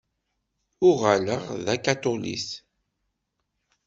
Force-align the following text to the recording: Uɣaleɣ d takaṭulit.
Uɣaleɣ 0.89 1.43
d 1.63 1.65
takaṭulit. 1.67 2.47